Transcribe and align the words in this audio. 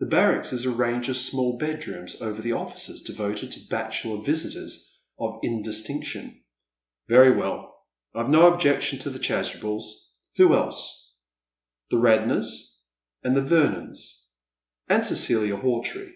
The 0.00 0.06
baiTacks 0.06 0.52
is 0.52 0.64
a 0.66 0.70
range 0.72 1.08
of 1.08 1.16
small 1.16 1.56
bedrooms 1.56 2.20
over 2.20 2.42
the 2.42 2.50
offices, 2.50 3.02
devoted 3.02 3.52
to 3.52 3.68
bachelor 3.68 4.20
visitors 4.20 4.98
of 5.16 5.38
indistinction. 5.44 6.42
"Very 7.06 7.30
well; 7.30 7.76
I've 8.12 8.30
no 8.30 8.52
objection 8.52 8.98
to 8.98 9.10
the 9.10 9.20
Chasubels. 9.20 9.84
Who 10.38 10.54
else?"" 10.54 11.12
The 11.90 11.98
Radnors, 11.98 12.80
and 13.22 13.36
the 13.36 13.42
Vernons, 13.42 14.30
and 14.88 15.04
Cecilia 15.04 15.56
Hawtree." 15.56 16.14